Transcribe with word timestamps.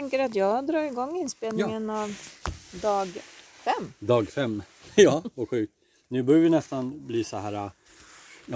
tänker 0.00 0.18
att 0.18 0.34
jag 0.34 0.66
drar 0.66 0.82
igång 0.82 1.16
inspelningen 1.16 1.90
av 1.90 2.14
dag 2.82 3.08
fem. 3.64 3.92
Dag 3.98 4.28
fem. 4.28 4.62
Ja, 4.94 5.22
vad 5.34 5.48
sjukt. 5.48 5.72
Nu 6.08 6.22
börjar 6.22 6.40
vi 6.40 6.48
nästan 6.50 7.06
bli 7.06 7.24
så 7.24 7.36
här 7.36 7.52
äh, 7.52 7.70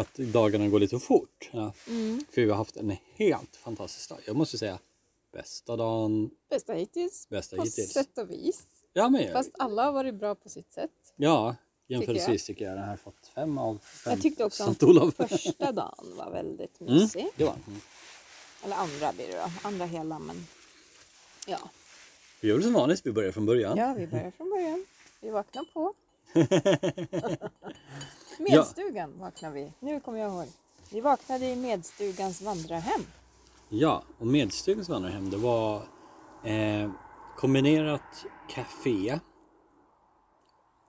att 0.01 0.15
dagarna 0.15 0.69
går 0.69 0.81
lite 0.81 0.99
fort. 0.99 1.51
Ja. 1.53 1.73
Mm. 1.89 2.25
För 2.31 2.43
vi 2.43 2.51
har 2.51 2.57
haft 2.57 2.77
en 2.77 2.97
helt 3.15 3.57
fantastisk 3.57 4.09
dag. 4.09 4.19
Jag 4.27 4.37
måste 4.37 4.59
säga 4.59 4.79
bästa 5.33 5.77
dagen, 5.77 6.31
Bästa 6.51 6.73
hittills. 6.73 7.29
bästa 7.29 7.57
På 7.57 7.63
hittills. 7.63 7.93
sätt 7.93 8.19
och 8.19 8.31
vis. 8.31 8.63
Ja, 8.93 9.09
men, 9.09 9.33
Fast 9.33 9.51
alla 9.59 9.85
har 9.85 9.93
varit 9.93 10.15
bra 10.15 10.35
på 10.35 10.49
sitt 10.49 10.73
sätt. 10.73 10.91
ja, 11.17 11.57
jämförelsevis 11.89 12.45
tycker 12.47 12.65
jag 12.65 12.75
den 12.77 12.85
här 12.85 12.97
fått 12.97 13.27
fem 13.35 13.59
av 13.59 13.79
fem. 13.79 14.11
Jag 14.13 14.23
tyckte 14.23 14.45
också 14.45 14.65
att 14.65 15.31
första 15.31 15.73
dagen 15.73 16.17
var 16.17 16.31
väldigt 16.31 16.81
Mm, 16.81 16.95
mysig. 16.95 17.27
det 17.37 17.45
var 17.45 17.57
mm. 17.67 17.81
Eller 18.65 18.77
andra 18.77 19.13
blir 19.13 19.27
det 19.27 19.37
då. 19.37 19.69
Andra 19.69 19.85
hela 19.87 20.19
men 20.19 20.47
ja. 21.47 21.59
Vi 22.41 22.49
gör 22.49 22.57
det 22.57 22.65
som 22.65 22.73
vanligt, 22.73 23.07
vi 23.07 23.13
börjar 23.13 23.33
från 23.33 23.47
början. 23.47 23.77
Ja, 23.77 23.95
vi 23.99 24.07
börjar 24.07 24.31
från 24.31 24.51
början. 24.51 24.85
Vi 25.21 25.31
vaknar 25.31 25.65
på. 25.73 25.95
Medstugan 28.39 29.19
vaknar 29.19 29.51
vi. 29.51 29.73
Nu 29.81 30.01
kommer 30.01 30.19
jag 30.19 30.33
ihåg. 30.33 30.49
Vi 30.93 31.01
vaknade 31.01 31.47
i 31.47 31.57
medstugans 31.57 32.43
vandrarhem. 32.43 33.01
Ja, 33.69 34.03
och 34.19 34.27
Medstugans 34.27 34.89
vandrarhem 34.89 35.31
det 35.31 35.37
var 35.37 35.83
eh, 36.45 36.91
kombinerat 37.37 38.27
café 38.49 39.21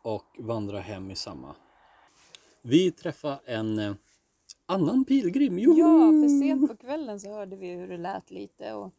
och 0.01 0.25
vandrarhem 0.39 1.11
i 1.11 1.15
samma. 1.15 1.55
Vi 2.61 2.91
träffade 2.91 3.39
en 3.45 3.79
eh, 3.79 3.93
annan 4.65 5.05
pilgrim. 5.05 5.59
Joho! 5.59 5.77
Ja, 5.77 6.11
för 6.11 6.39
sent 6.39 6.69
på 6.69 6.77
kvällen 6.77 7.19
så 7.19 7.29
hörde 7.29 7.55
vi 7.55 7.67
hur 7.67 7.87
det 7.87 7.97
lät 7.97 8.31
lite 8.31 8.73
och 8.73 8.93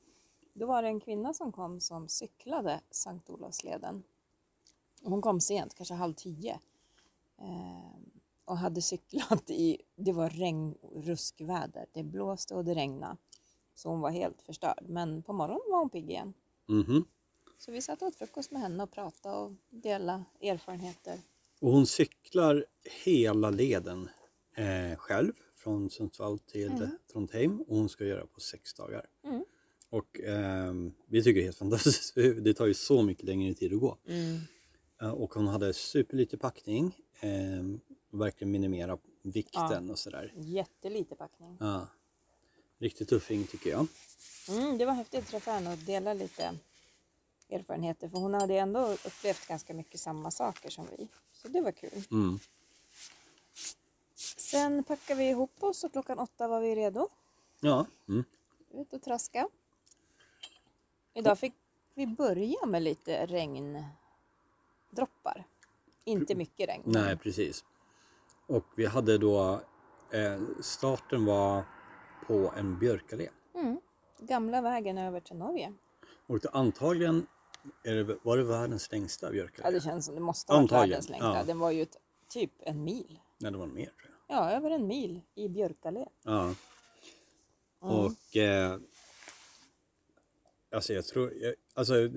då 0.59 0.67
var 0.67 0.83
det 0.83 0.89
en 0.89 1.01
kvinna 1.01 1.35
som 1.35 1.53
kom 1.53 1.81
som 1.81 2.09
cyklade 2.09 2.81
Sankt 2.91 3.31
Olofsleden. 3.31 4.03
Hon 5.03 5.23
kom 5.23 5.41
sent, 5.41 5.75
kanske 5.75 5.95
halv 5.95 6.15
tio. 6.15 6.61
Eh, 7.39 8.01
och 8.45 8.59
hade 8.59 8.83
cyklat 8.83 9.51
i, 9.51 9.83
det 9.97 10.13
var 10.13 10.31
regn 10.31 10.75
ruskväder. 10.95 11.87
Det 11.93 12.03
blåste 12.03 12.55
och 12.55 12.65
det 12.65 12.75
regnade. 12.75 13.17
Så 13.75 13.89
hon 13.89 14.01
var 14.01 14.11
helt 14.11 14.43
förstörd. 14.43 14.85
Men 14.89 15.23
på 15.23 15.33
morgonen 15.33 15.71
var 15.71 15.79
hon 15.79 15.91
pigg 15.91 16.11
igen. 16.11 16.35
Mhm. 16.67 17.05
Så 17.59 17.73
vi 17.73 17.81
satt 17.81 18.03
och 18.03 18.09
åt 18.09 18.17
frukost 18.17 18.51
med 18.51 18.63
henne 18.63 18.83
och 18.83 18.91
pratade 18.91 19.37
och 19.37 19.53
delade 19.71 20.25
erfarenheter. 20.43 21.21
Och 21.61 21.73
hon 21.73 21.87
cyklar 21.87 22.67
hela 23.05 23.51
leden 23.51 24.09
eh, 24.55 24.99
själv 24.99 25.33
från 25.55 25.91
Sundsvall 25.91 26.39
till 26.39 26.89
Trondheim 27.13 27.61
och 27.61 27.77
hon 27.77 27.89
ska 27.89 28.05
göra 28.05 28.27
på 28.27 28.41
sex 28.41 28.75
dagar. 28.75 29.07
Mm. 29.25 29.45
Och 29.91 30.21
ehm, 30.21 30.95
vi 31.07 31.23
tycker 31.23 31.35
det 31.35 31.43
är 31.43 31.45
helt 31.45 31.57
fantastiskt. 31.57 32.15
Det 32.15 32.55
tar 32.55 32.67
ju 32.67 32.75
så 32.75 33.03
mycket 33.03 33.25
längre 33.25 33.55
tid 33.55 33.73
att 33.75 33.81
gå. 33.81 33.97
Eh, 35.01 35.11
Och 35.11 35.35
hon 35.35 35.47
hade 35.49 35.73
superlite 35.75 36.37
packning. 36.39 36.97
Eh, 37.21 37.31
verkligen 38.11 38.51
minimera 38.51 38.99
vikten 39.23 39.91
och 39.91 39.99
sådär. 39.99 40.33
Jättelite 40.37 41.15
packning. 41.17 41.57
Ja. 41.61 41.87
Riktigt 42.79 43.09
tuffing 43.09 43.47
tycker 43.47 43.71
jag. 43.71 43.87
Mm, 44.49 44.79
det 44.79 44.85
var 44.85 44.93
häftigt 44.93 45.21
att 45.21 45.27
träffa 45.29 45.51
henne 45.51 45.73
och 45.73 45.79
dela 45.79 46.15
lite 46.15 46.55
erfarenheter. 47.51 48.09
För 48.09 48.19
hon 48.19 48.35
hade 48.35 48.55
ändå 48.59 48.81
upplevt 49.07 49.49
ganska 49.49 49.75
mycket 49.75 50.01
samma 50.01 50.31
saker 50.31 50.71
som 50.71 50.87
vi. 50.97 51.09
Så 51.33 51.49
det 51.49 51.61
var 51.61 51.73
kul. 51.73 52.03
Mm. 52.11 52.39
Sen 54.37 54.85
packade 54.85 55.21
vi 55.21 55.29
ihop 55.29 55.63
oss 55.63 55.85
och 55.85 55.93
klockan 55.93 56.19
åtta 56.19 56.49
var 56.49 56.61
vi 56.61 56.75
redo. 56.77 57.09
Ja. 57.61 57.87
Mm. 58.09 58.25
Ut 58.75 58.93
och 58.93 59.03
traska. 59.03 59.49
Idag 61.17 61.39
fick 61.39 61.55
vi 61.95 62.07
börja 62.07 62.67
med 62.67 62.83
lite 62.83 63.27
regndroppar. 63.27 65.45
Inte 66.05 66.35
mycket 66.35 66.69
regn. 66.69 66.83
Nej, 66.85 67.17
precis. 67.17 67.65
Och 68.47 68.65
vi 68.77 68.87
hade 68.87 69.19
då 69.19 69.61
eh, 70.11 70.41
starten 70.61 71.25
var 71.25 71.65
på 72.27 72.53
en 72.57 72.79
björkallé. 72.79 73.29
Mm. 73.55 73.81
Gamla 74.19 74.61
vägen 74.61 74.99
över 74.99 75.21
till 75.21 75.37
Norge. 75.37 75.73
Och 76.27 76.41
det, 76.41 76.49
antagligen 76.49 77.27
är 77.85 77.95
det, 77.95 78.19
var 78.23 78.37
det 78.37 78.45
världens 78.45 78.93
längsta 78.93 79.27
Ja, 79.27 79.33
björkallé. 79.33 79.71
det 79.71 79.81
känns 79.81 80.07
som 80.07 80.15
det 80.15 80.21
måste 80.21 80.53
ha 80.53 80.61
varit 80.61 80.73
världens 80.73 81.09
längsta. 81.09 81.37
ja. 81.37 81.45
Den 81.45 81.59
var 81.59 81.71
ju 81.71 81.83
ett, 81.83 81.97
typ 82.29 82.53
en 82.59 82.85
mil. 82.85 83.21
Nej, 83.39 83.53
det 83.53 83.59
var 83.59 83.67
mer 83.67 83.85
tror 83.85 84.15
jag. 84.29 84.37
Ja, 84.37 84.51
över 84.51 84.71
en 84.71 84.87
mil 84.87 85.21
i 85.35 85.49
Björkallé. 85.49 86.07
Ja. 86.23 86.43
Mm. 86.45 86.55
Och 87.81 88.37
eh, 88.37 88.79
alltså 90.77 90.93
jag 90.95 91.05
tror, 91.05 91.33
jag, 91.41 91.55
alltså 91.75 92.11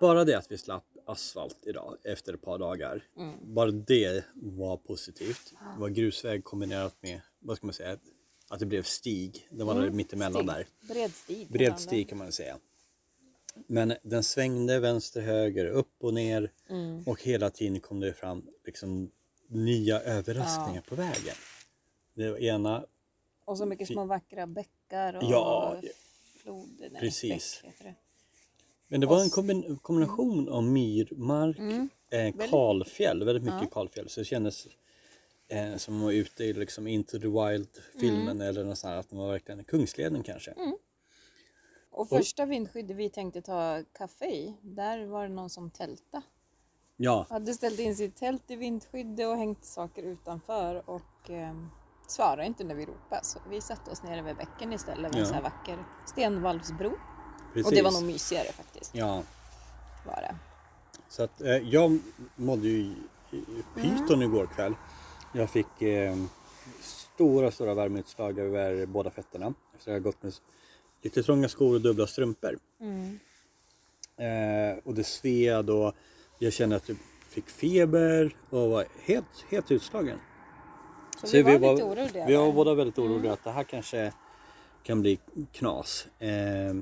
bara 0.00 0.24
det 0.24 0.38
att 0.38 0.50
vi 0.52 0.58
slapp 0.58 0.84
asfalt 1.06 1.58
idag 1.66 1.96
efter 2.04 2.34
ett 2.34 2.42
par 2.42 2.58
dagar. 2.58 3.04
Mm. 3.16 3.54
Bara 3.54 3.70
det 3.70 4.24
var 4.34 4.76
positivt. 4.76 5.52
Det 5.74 5.80
var 5.80 5.88
grusväg 5.88 6.44
kombinerat 6.44 6.96
med, 7.00 7.20
vad 7.38 7.56
ska 7.56 7.66
man 7.66 7.74
säga, 7.74 7.98
att 8.48 8.58
det 8.58 8.66
blev 8.66 8.82
stig. 8.82 9.48
Det 9.50 9.64
var 9.64 9.90
mittemellan 9.90 10.42
Mm. 10.42 10.54
Stig. 10.54 10.66
där. 10.88 10.94
Bred 10.94 11.14
stig. 11.14 11.48
Bred 11.50 11.78
stig 11.78 12.08
kan 12.08 12.18
man 12.18 12.32
säga. 12.32 12.58
Men 13.66 13.94
den 14.02 14.22
svängde 14.22 14.80
vänster, 14.80 15.20
höger, 15.20 15.66
upp 15.66 15.94
och 16.00 16.14
ner 16.14 16.52
Mm. 16.68 17.02
och 17.06 17.22
hela 17.22 17.50
tiden 17.50 17.80
kom 17.80 18.00
det 18.00 18.12
fram 18.12 18.46
liksom 18.64 19.10
nya 19.48 20.00
överraskningar 20.00 20.82
på 20.88 20.94
vägen. 20.94 21.34
Det 22.14 22.42
ena, 22.44 22.84
Och 23.44 23.58
så 23.58 23.66
mycket 23.66 23.88
små 23.88 24.04
vackra 24.04 24.46
bäckar 24.46 25.16
och 25.16 25.22
Ja, 25.24 25.80
floder. 26.42 26.90
Nej, 26.90 27.00
precis. 27.00 27.60
Bäck 27.62 27.72
heter 27.72 27.84
det. 27.84 27.94
men 28.88 29.00
det 29.00 29.06
var 29.06 29.22
en 29.22 29.28
kombin- 29.30 29.78
kombination 29.82 30.48
av 30.48 30.62
myrmark, 30.64 31.58
Mm. 31.58 31.88
eh, 32.10 32.48
kalfjäll, 32.50 33.24
väldigt 33.24 33.44
mycket 33.54 33.70
kalfjäll. 33.72 34.08
Så 34.08 34.20
det 34.20 34.24
kändes 34.24 34.66
eh, 35.48 35.76
som 35.76 35.96
att 35.96 36.02
vara 36.02 36.12
ute 36.12 36.44
i 36.44 36.52
liksom 36.52 36.86
Into 36.86 37.18
the 37.18 37.26
Wild-filmen 37.28 38.28
Mm. 38.28 38.40
eller 38.40 38.64
något 38.64 38.78
sånt 38.78 38.90
här, 38.90 38.96
att 39.00 39.12
man 39.12 39.20
var 39.24 39.30
verkligen 39.32 39.64
Kungsleden 39.64 40.22
kanske. 40.22 40.54
Och 41.90 42.08
första 42.08 42.46
vindskyddet 42.46 42.96
vi 42.96 43.10
tänkte 43.10 43.42
ta 43.42 43.82
kaffe 43.92 44.24
i, 44.24 44.54
där 44.62 45.04
var 45.06 45.22
det 45.28 45.34
någon 45.34 45.50
som 45.50 45.70
tälta. 45.70 46.22
Ja, 46.96 47.26
Hade 47.30 47.54
ställt 47.54 47.80
in 47.80 47.96
sitt 47.96 48.16
tält 48.16 48.50
i 48.50 48.56
vindskyddet 48.56 49.26
och 49.26 49.36
hängt 49.36 49.64
saker 49.64 50.02
utanför 50.02 50.90
och 50.90 51.30
eh, 51.30 51.54
svarade 52.10 52.46
inte 52.46 52.64
när 52.64 52.74
vi 52.74 52.86
ropade. 52.86 53.24
Så 53.24 53.38
vi 53.50 53.60
satte 53.60 53.90
oss 53.90 54.02
nere 54.02 54.22
vid 54.22 54.36
bäcken 54.36 54.72
istället 54.72 55.14
vid 55.14 55.14
en 55.14 55.20
Ja. 55.20 55.26
så 55.26 55.34
här 55.34 55.42
vacker 55.42 55.78
stenvalvsbro. 56.06 56.92
precis. 57.52 57.66
Och 57.66 57.72
det 57.74 57.82
var 57.82 57.90
nog 57.92 58.02
mysigare 58.04 58.52
faktiskt. 58.52 58.94
Ja, 58.94 59.22
Var 60.06 60.16
det. 60.16 60.34
Så 61.08 61.22
att, 61.22 61.40
eh, 61.40 61.56
jag 61.56 61.98
mådde 62.36 62.68
ju 62.68 62.94
pyton 63.76 64.22
igår 64.22 64.46
kväll. 64.46 64.74
Jag 65.32 65.50
fick 65.50 65.82
eh, 65.82 66.16
stora, 66.80 67.50
stora 67.50 67.74
värmeutslag 67.74 68.38
över 68.38 68.86
båda 68.86 69.10
fötterna. 69.10 69.54
Efter 69.76 69.90
att 69.90 69.94
jag 69.94 70.02
gått 70.02 70.22
med 70.22 70.32
lite 71.02 71.22
trånga 71.22 71.48
skor 71.48 71.74
och 71.74 71.80
dubbla 71.80 72.06
strumpor. 72.06 72.58
Mm. 72.80 73.18
Eh, 74.16 74.78
och 74.84 74.94
det 74.94 75.04
sved 75.04 75.70
och 75.70 75.94
jag 76.38 76.52
kände 76.52 76.76
att 76.76 76.88
jag 76.88 76.98
fick 77.28 77.48
feber 77.50 78.36
och 78.50 78.70
var 78.70 78.86
helt, 79.04 79.44
helt 79.50 79.70
utslagen. 79.70 80.18
Så, 81.24 81.36
vi 81.36 81.42
var 81.42 81.52
lite 81.52 81.84
oroliga. 81.84 82.26
Vi 82.26 82.34
var. 82.34 82.44
Mm. 82.44 82.56
båda 82.56 82.74
väldigt 82.74 82.98
oroliga 82.98 83.32
att 83.32 83.44
det 83.44 83.50
här 83.50 83.64
kanske 83.64 84.12
kan 84.82 85.00
bli 85.00 85.18
knas. 85.52 86.06
Eh, 86.18 86.74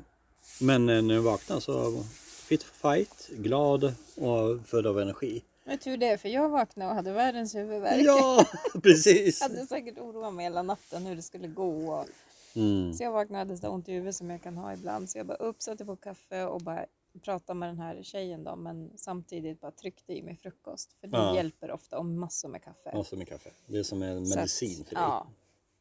men 0.60 0.86
när 0.86 1.14
jag 1.14 1.22
vaknade 1.22 1.60
så 1.60 2.04
fit 2.48 2.62
for 2.62 2.94
fight, 2.94 3.28
glad 3.28 3.84
och 4.16 4.66
full 4.66 4.86
av 4.86 5.00
energi. 5.00 5.42
Men 5.64 5.78
tur 5.78 5.96
det, 5.96 6.18
för 6.18 6.28
jag 6.28 6.48
vaknade 6.48 6.90
och 6.90 6.96
hade 6.96 7.12
världens 7.12 7.54
huvudvärk. 7.54 8.02
Ja, 8.04 8.44
precis. 8.82 9.40
Jag 9.40 9.48
hade 9.48 9.66
säkert 9.66 9.98
oroat 9.98 10.34
mig 10.34 10.44
hela 10.44 10.62
natten 10.62 11.06
hur 11.06 11.16
det 11.16 11.22
skulle 11.22 11.48
gå. 11.48 11.92
Och... 11.92 12.06
Mm. 12.54 12.94
Så 12.94 13.02
jag 13.02 13.12
vaknade 13.12 13.42
och 13.42 13.48
hade 13.48 13.60
så 13.60 13.68
ont 13.68 13.88
i 13.88 13.92
huvudet 13.92 14.16
som 14.16 14.30
jag 14.30 14.42
kan 14.42 14.56
ha 14.56 14.72
ibland. 14.72 15.10
Så 15.10 15.18
jag 15.18 15.26
bara 15.26 15.36
upp, 15.36 15.62
satte 15.62 15.84
på 15.84 15.96
kaffe 15.96 16.44
och 16.44 16.60
bara 16.60 16.84
pratade 17.22 17.58
med 17.58 17.68
den 17.68 17.78
här 17.78 18.02
tjejen 18.02 18.44
då. 18.44 18.56
Men 18.56 18.92
samtidigt 18.96 19.60
bara 19.60 19.72
tryckte 19.72 20.12
i 20.12 20.22
mig 20.22 20.36
frukost. 20.36 20.92
För 20.92 21.06
det 21.06 21.16
Ja. 21.16 21.36
hjälper 21.36 21.70
ofta 21.70 21.98
och 21.98 22.04
massor 22.06 22.48
med 22.48 22.62
kaffe. 22.62 23.04
Så 23.04 23.16
med 23.16 23.28
kaffe. 23.28 23.50
Det 23.66 23.78
är 23.78 23.82
som 23.82 24.02
en 24.02 24.28
medicin 24.28 24.80
att, 24.82 24.88
för 24.88 24.94
dig. 24.94 25.04
Ja, 25.04 25.26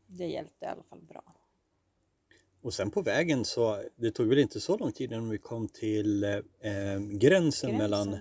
det 0.08 0.26
hjälpte 0.28 0.66
i 0.66 0.68
alla 0.68 0.84
fall 0.84 1.02
bra. 1.02 1.24
Och 2.62 2.74
sen 2.74 2.92
på 2.92 3.02
vägen 3.02 3.46
så, 3.46 3.84
det 3.96 4.12
tog 4.12 4.28
väl 4.28 4.38
inte 4.38 4.60
så 4.60 4.78
lång 4.78 4.92
tid 4.92 5.12
innan 5.12 5.30
vi 5.30 5.38
kom 5.38 5.68
till 5.68 6.24
eh, 6.24 6.32
gränsen, 6.60 7.20
Gränsen. 7.20 7.78
mellan 7.78 8.14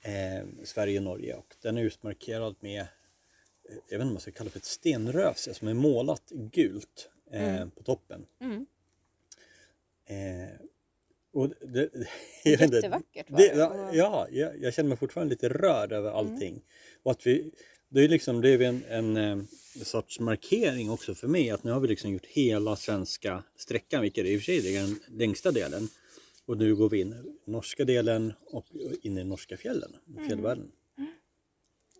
eh, 0.00 0.46
Sverige 0.64 0.98
och 0.98 1.04
Norge. 1.04 1.34
Och 1.36 1.56
den 1.62 1.76
är 1.78 1.82
utmarkerad 1.82 2.56
med, 2.60 2.80
eh, 2.80 2.86
jag 3.68 3.78
vet 3.78 3.92
inte 3.92 4.02
om 4.02 4.12
man 4.12 4.20
ska 4.20 4.30
kalla 4.32 4.44
det 4.48 4.52
för 4.52 4.58
ett 4.58 4.64
stenröse 4.64 5.54
som 5.54 5.68
är 5.68 5.74
målat 5.74 6.28
gult 6.30 7.10
eh, 7.30 7.66
på 7.68 7.82
toppen. 7.82 8.26
Mm. 8.40 8.66
Och 11.32 11.48
det, 11.48 11.90
jag 12.44 12.50
vet 12.52 12.60
inte, 12.60 12.76
Jättevackert 12.76 13.30
var 13.30 13.38
det, 13.38 13.54
det. 13.54 13.96
ja, 13.96 14.28
jag, 14.30 14.62
jag 14.62 14.74
känner 14.74 14.88
mig 14.88 14.98
fortfarande 14.98 15.30
lite 15.30 15.48
rörd 15.48 15.92
över 15.92 16.10
Mm. 16.10 16.32
allting. 16.32 16.62
Och 17.02 17.10
att 17.10 17.26
vi, 17.26 17.50
det 17.88 18.00
är 18.04 18.08
liksom, 18.08 18.40
det 18.40 18.48
är 18.50 18.60
en, 18.60 18.82
en, 18.88 19.16
eh, 19.16 19.38
sorts 19.84 20.20
markering 20.20 20.90
också 20.90 21.14
för 21.14 21.28
mig 21.28 21.50
att 21.50 21.64
nu 21.64 21.70
har 21.70 21.80
vi 21.80 21.88
liksom 21.88 22.10
gjort 22.12 22.26
hela 22.26 22.76
svenska 22.76 23.42
sträckan, 23.56 24.02
vilket 24.02 24.26
i 24.26 24.36
och 24.36 24.40
för 24.40 24.44
sig 24.44 24.76
är 24.76 24.80
den 24.82 24.96
längsta 25.08 25.50
delen. 25.50 25.88
Och 26.46 26.56
nu 26.58 26.74
går 26.76 26.88
vi 26.88 27.00
in 27.00 27.12
i 27.46 27.50
norska 27.50 27.84
delen 27.84 28.32
och 28.46 28.66
in 29.02 29.18
i 29.18 29.24
norska 29.24 29.56
fjällen, 29.56 29.96
Mm. 30.16 30.28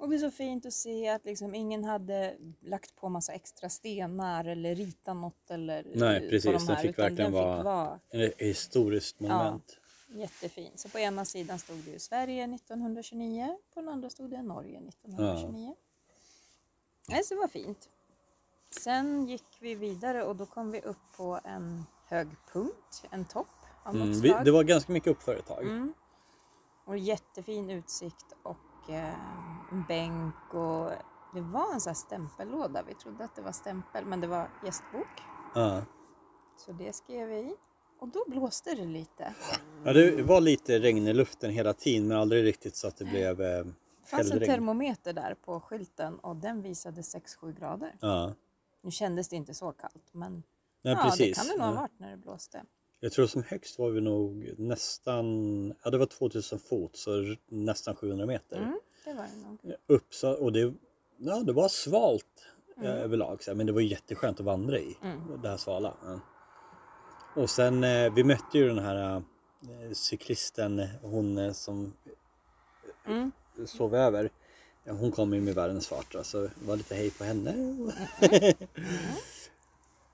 Och 0.00 0.08
det 0.10 0.16
är 0.16 0.18
så 0.18 0.30
fint 0.30 0.66
att 0.66 0.72
se 0.72 1.08
att 1.08 1.24
liksom 1.24 1.54
ingen 1.54 1.84
hade 1.84 2.36
lagt 2.60 2.96
på 2.96 3.08
massa 3.08 3.32
extra 3.32 3.68
stenar 3.68 4.44
eller 4.44 4.74
ritat 4.74 5.16
något 5.16 5.50
eller 5.50 5.84
Nej, 5.94 6.20
på 6.20 6.28
precis. 6.30 6.44
de 6.44 6.66
Den 6.66 6.76
fick 6.76 6.90
utan 6.90 7.02
verkligen 7.04 7.32
den 7.32 7.42
vara- 7.42 7.56
fick 7.56 7.64
vara 7.64 8.00
Ett 8.26 8.34
historiskt 8.38 9.20
monument. 9.20 9.76
jättefin. 10.08 10.72
Så 10.76 10.88
på 10.88 10.98
ena 10.98 11.24
sidan 11.24 11.58
stod 11.58 11.76
det 11.76 11.90
ju 11.90 11.98
Sverige 11.98 12.46
1929, 12.46 13.58
på 13.74 13.80
den 13.80 13.88
andra 13.88 14.10
stod 14.10 14.30
det 14.30 14.42
Norge 14.42 14.80
1929. 14.80 15.74
Nej, 17.08 17.24
så 17.24 17.34
det 17.34 17.40
var 17.40 17.48
fint. 17.48 17.88
Sen 18.70 19.26
gick 19.26 19.46
vi 19.60 19.74
vidare 19.74 20.24
och 20.24 20.36
då 20.36 20.46
kom 20.46 20.70
vi 20.70 20.80
upp 20.80 21.12
på 21.16 21.40
en 21.44 21.84
hög 22.06 22.28
punkt, 22.52 23.04
en 23.10 23.24
topp 23.24 23.46
av 23.84 23.94
något 23.96 24.06
Mm, 24.06 24.20
vi, 24.20 24.34
det 24.44 24.50
var 24.50 24.64
ganska 24.64 24.92
mycket 24.92 25.10
uppför 25.10 25.36
ett 25.36 25.46
tag. 25.46 25.62
Mm. 25.62 25.94
Och 26.84 26.98
jättefin 26.98 27.70
utsikt 27.70 28.26
och 28.42 28.56
eh, 28.88 29.14
en 29.72 29.84
bänk 29.88 30.54
och 30.54 30.90
det 31.34 31.40
var 31.40 31.74
en 31.74 31.80
sån 31.80 31.90
här 31.90 31.94
stämpellåda. 31.94 32.82
Vi 32.82 32.94
trodde 32.94 33.24
att 33.24 33.36
det 33.36 33.42
var 33.42 33.52
stämpel 33.52 34.04
men 34.04 34.20
det 34.20 34.26
var 34.26 34.48
gästbok. 34.64 35.22
Ja. 35.54 35.82
Så 36.56 36.72
det 36.72 36.92
skrev 36.92 37.28
vi 37.28 37.36
i. 37.36 37.54
Och 37.98 38.08
då 38.08 38.24
blåste 38.26 38.74
det 38.74 38.84
lite. 38.84 39.34
Ja, 39.84 39.92
det 39.92 40.22
var 40.22 40.40
lite 40.40 40.78
regn 40.78 41.06
i 41.06 41.12
luften 41.12 41.50
hela 41.50 41.72
tiden 41.72 42.08
men 42.08 42.16
aldrig 42.16 42.44
riktigt 42.44 42.76
så 42.76 42.88
att 42.88 42.96
det 42.96 43.04
blev 43.04 43.40
eh, 43.40 43.64
Det 43.64 44.06
fanns 44.06 44.30
en 44.30 44.40
termometer 44.40 45.12
där 45.12 45.34
på 45.34 45.60
skylten 45.60 46.18
och 46.18 46.36
den 46.36 46.62
visade 46.62 47.00
6-7 47.00 47.58
grader. 47.58 47.96
Ja, 48.00 48.32
Nu 48.82 48.90
kändes 48.90 49.28
det 49.28 49.36
inte 49.36 49.54
så 49.54 49.72
kallt 49.72 50.08
men 50.12 50.42
Nej, 50.82 50.94
ja, 50.94 51.02
precis. 51.04 51.36
det 51.38 51.42
kan 51.42 51.58
det 51.58 51.64
nog 51.64 51.74
ha 51.74 51.80
varit 51.80 51.98
när 51.98 52.10
det 52.10 52.16
blåste. 52.16 52.62
Jag 53.00 53.12
tror 53.12 53.26
som 53.26 53.42
högst 53.42 53.78
var 53.78 53.90
vi 53.90 54.00
nog 54.00 54.54
nästan, 54.58 55.74
ja 55.84 55.90
det 55.90 55.98
var 55.98 56.06
2000 56.06 56.58
fot 56.58 56.96
så 56.96 57.36
nästan 57.48 57.96
700 57.96 58.26
meter. 58.26 58.56
Mm, 58.56 58.80
det 59.04 59.12
var 59.14 59.22
det 59.22 59.48
nog. 59.68 59.74
Upp 59.86 60.14
så, 60.14 60.32
och 60.32 60.52
det, 60.52 60.74
ja, 61.18 61.36
det 61.36 61.52
var 61.52 61.68
svalt 61.68 62.24
eh, 62.76 62.82
Mm. 62.84 62.92
överlag 62.98 63.42
så 63.42 63.54
men 63.54 63.66
det 63.66 63.72
var 63.72 63.80
jätteskönt 63.80 64.40
att 64.40 64.46
vandra 64.46 64.78
i 64.78 64.96
det 65.42 65.48
här 65.48 65.56
svala. 65.56 65.94
Ja. 66.04 66.20
Och 67.42 67.50
sen 67.50 67.84
eh, 67.84 68.14
vi 68.14 68.24
mötte 68.24 68.58
ju 68.58 68.68
den 68.68 68.78
här 68.78 69.16
eh, 69.16 69.22
cyklisten, 69.92 70.82
hon 71.02 71.54
som 71.54 71.92
Mm. 73.06 73.32
sov 73.66 73.94
över. 73.94 74.30
Hon 74.88 75.12
kom 75.12 75.34
ju 75.34 75.40
med 75.40 75.54
världens 75.54 75.86
fart 75.88 76.14
så 76.22 76.40
det 76.42 76.50
var 76.66 76.76
lite 76.76 76.94
hej 76.94 77.10
på 77.10 77.24
henne. 77.24 77.54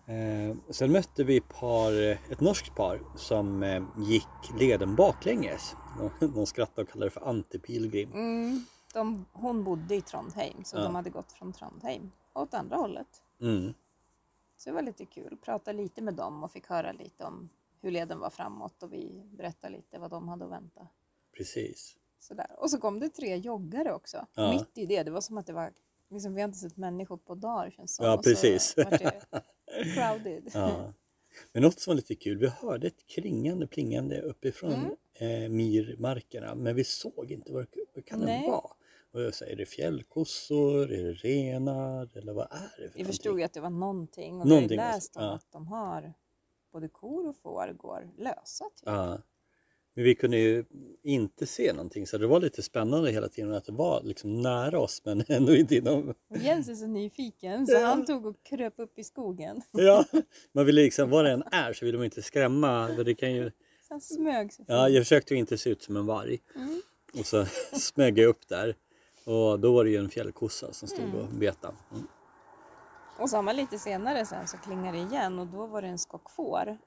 eh, 0.06 0.56
sen 0.70 0.92
mötte 0.92 1.24
vi 1.24 1.40
par, 1.40 1.92
ett 2.32 2.40
norskt 2.40 2.74
par 2.74 3.00
som 3.16 3.62
eh, 3.62 3.82
gick 3.98 4.58
leden 4.60 4.96
baklänges. 4.96 5.74
De, 5.98 6.26
de 6.34 6.46
skrattade 6.46 6.82
och 6.82 6.88
kallade 6.88 7.06
det 7.06 7.10
för 7.10 7.28
antipilgrim. 7.28 8.12
Mm, 8.12 8.64
de, 8.94 9.26
hon 9.32 9.64
bodde 9.64 9.94
i 9.94 10.00
Trondheim 10.00 10.64
så 10.64 10.76
Ja. 10.76 10.82
de 10.82 10.94
hade 10.94 11.10
gått 11.10 11.32
från 11.32 11.52
Trondheim 11.52 12.12
åt 12.34 12.54
andra 12.54 12.76
hållet. 12.76 13.22
Mm. 13.40 13.74
Så 14.56 14.70
det 14.70 14.74
var 14.74 14.82
lite 14.82 15.04
kul. 15.04 15.36
Prata 15.44 15.72
lite 15.72 16.02
med 16.02 16.14
dem 16.14 16.44
och 16.44 16.52
fick 16.52 16.66
höra 16.66 16.92
lite 16.92 17.24
om 17.24 17.48
hur 17.82 17.90
leden 17.90 18.18
var 18.18 18.30
framåt 18.30 18.82
och 18.82 18.92
vi 18.92 19.22
berättade 19.36 19.76
lite 19.76 19.98
vad 19.98 20.10
de 20.10 20.28
hade 20.28 20.44
att 20.44 20.50
vänta. 20.50 20.88
Precis. 21.36 21.96
Sådär. 22.20 22.46
Och 22.58 22.70
så 22.70 22.78
kom 22.80 23.00
det 23.00 23.08
tre 23.08 23.36
joggare 23.36 23.94
också. 23.94 24.26
Ja. 24.34 24.50
Mitt 24.50 24.78
i 24.78 24.86
det. 24.86 25.02
Det 25.02 25.10
var 25.10 25.20
som 25.20 25.38
att 25.38 25.46
det 25.46 25.52
var, 25.52 25.72
liksom, 26.10 26.34
vi 26.34 26.40
har 26.40 26.48
inte 26.48 26.58
sett 26.58 26.76
människor 26.76 27.16
på 27.16 27.34
dagar 27.34 27.70
känns 27.70 27.96
som. 27.96 28.06
Ja, 28.06 28.16
så 28.16 28.22
precis. 28.22 28.74
det 28.74 29.22
crowded. 29.94 30.50
Ja. 30.54 30.92
Men 31.52 31.62
något 31.62 31.80
som 31.80 31.90
var 31.90 31.96
lite 31.96 32.14
kul, 32.14 32.38
vi 32.38 32.46
hörde 32.48 32.86
ett 32.86 33.06
kringande 33.06 33.66
plingande 33.66 34.20
uppifrån 34.20 34.72
Mm. 34.72 34.92
eh, 35.44 35.48
myrmarkerna 35.48 36.54
men 36.54 36.74
vi 36.76 36.84
såg 36.84 37.30
inte 37.30 37.52
vad, 37.52 37.66
det- 37.72 37.84
vad 37.94 38.04
kan 38.04 38.20
det 38.20 38.44
vara. 38.46 38.70
Och 39.12 39.22
jag 39.22 39.34
säger, 39.34 39.52
är 39.52 39.56
det 39.56 39.66
fjällkossor, 39.66 40.92
är 40.92 41.04
det 41.04 41.12
renar 41.12 42.16
eller 42.18 42.32
vad 42.32 42.46
är 42.50 42.82
det 42.82 42.90
för 42.90 42.98
Vi 42.98 43.04
förstod 43.04 43.38
ju 43.38 43.44
att 43.44 43.52
det 43.52 43.60
var 43.60 43.70
någonting 43.70 44.40
och 44.40 44.46
Någonting 44.46 44.68
vi 44.68 44.76
har 44.76 44.84
ju 44.88 44.92
alltså, 44.94 45.08
läst 45.12 45.16
om 45.16 45.22
ja. 45.24 45.34
att 45.34 45.52
de 45.52 45.66
har 45.66 46.14
både 46.72 46.88
kor 46.88 47.28
och 47.28 47.36
får 47.36 47.72
går 47.72 48.10
lösa. 48.18 48.64
Typ. 48.64 48.82
Ja. 48.84 49.18
Men 49.96 50.04
vi 50.04 50.14
kunde 50.14 50.36
ju 50.38 50.64
inte 51.02 51.46
se 51.46 51.72
någonting 51.72 52.06
så 52.06 52.18
det 52.18 52.26
var 52.26 52.40
lite 52.40 52.62
spännande 52.62 53.10
hela 53.10 53.28
tiden 53.28 53.52
att 53.52 53.64
det 53.64 53.72
var 53.72 54.02
liksom 54.02 54.42
nära 54.42 54.78
oss 54.78 55.02
men 55.04 55.24
ändå 55.28 55.54
inte 55.54 55.76
inom... 55.76 56.14
Och 56.30 56.36
Jens 56.36 56.68
är 56.68 56.74
så 56.74 56.86
nyfiken 56.86 57.66
så 57.66 57.72
Ja. 57.72 57.86
han 57.86 58.06
tog 58.06 58.26
och 58.26 58.36
kröp 58.42 58.74
upp 58.76 58.98
i 58.98 59.04
skogen. 59.04 59.62
Ja, 59.72 60.04
man 60.52 60.66
vill 60.66 60.74
liksom, 60.74 61.10
vad 61.10 61.24
det 61.24 61.30
än 61.30 61.42
är 61.52 61.72
så 61.72 61.84
vill 61.84 61.96
man 61.96 62.04
inte 62.04 62.22
skrämma. 62.22 62.88
för 62.96 63.04
Det 63.04 63.14
kan 63.14 63.32
ju... 63.32 63.50
Så 63.88 63.94
han 63.94 64.00
smög 64.00 64.52
sig 64.52 64.64
Ja, 64.68 64.88
jag 64.88 65.04
försökte 65.04 65.34
inte 65.34 65.58
se 65.58 65.70
ut 65.70 65.82
som 65.82 65.96
en 65.96 66.06
varg. 66.06 66.38
Mm. 66.56 66.82
Och 67.18 67.26
så 67.26 67.46
smög 67.72 68.18
jag 68.18 68.28
upp 68.28 68.48
där. 68.48 68.74
Och 69.24 69.60
då 69.60 69.72
var 69.72 69.84
det 69.84 69.90
ju 69.90 69.96
en 69.96 70.08
fjällkossa 70.10 70.72
som 70.72 70.88
stod 70.88 71.14
och 71.14 71.28
betade. 71.28 71.74
Mm. 71.92 72.06
Och 73.18 73.30
samma 73.30 73.52
lite 73.52 73.78
senare 73.78 74.26
sen 74.26 74.48
så 74.48 74.56
klingade 74.56 74.98
det 74.98 75.02
igen 75.04 75.38
och 75.38 75.46
då 75.46 75.66
var 75.66 75.82
det 75.82 75.88
en 75.88 75.98
skock 75.98 76.30
får. 76.30 76.78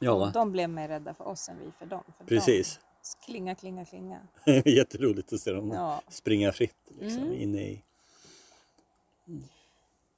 Ja, 0.00 0.30
de 0.34 0.52
blev 0.52 0.70
mer 0.70 0.88
rädda 0.88 1.14
för 1.14 1.24
oss 1.28 1.48
än 1.48 1.58
vi 1.58 1.70
för 1.78 1.86
dem. 1.86 2.02
För 2.18 2.24
Precis. 2.24 2.80
De, 3.20 3.26
klinga, 3.26 3.54
klinga, 3.54 3.84
klinga. 3.84 4.20
jätteroligt 4.64 5.32
att 5.32 5.40
se 5.40 5.52
dem 5.52 5.70
Ja. 5.70 6.02
springa 6.08 6.52
fritt 6.52 6.76
liksom, 7.00 7.22
Mm. 7.22 7.32
inne 7.34 7.58
i... 7.62 7.82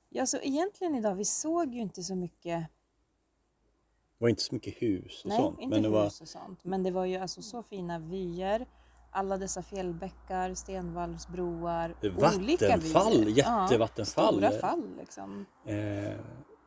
ja, 0.08 0.26
så 0.26 0.36
egentligen 0.42 0.94
idag, 0.94 1.14
vi 1.14 1.24
såg 1.24 1.74
ju 1.74 1.80
inte 1.80 2.02
så 2.02 2.14
mycket, 2.14 2.60
Det 4.18 4.24
var 4.24 4.28
inte 4.28 4.42
så 4.42 4.54
mycket 4.54 4.82
hus 4.82 5.22
och 5.24 5.28
nej, 5.28 5.38
sånt. 5.38 5.60
inte 5.60 5.74
men 5.74 5.82
det 5.82 5.88
hus 5.88 5.94
var... 6.20 6.24
och 6.24 6.28
sånt. 6.28 6.64
Men 6.64 6.82
det 6.82 6.90
var 6.90 7.04
ju 7.04 7.16
alltså 7.16 7.42
så 7.42 7.62
fina 7.62 7.98
vyer. 7.98 8.66
Alla 9.10 9.36
dessa 9.38 9.62
fjällbäckar, 9.62 10.54
stenvallsbroar, 10.54 11.94
olika 12.02 12.68
Vattenfall, 12.68 13.24
vyer. 13.24 13.36
jättevattenfall. 13.36 14.42
Ja, 14.42 14.50
stora 14.50 14.60
fall 14.60 14.96
liksom. 14.98 15.46
Eh, 15.64 16.12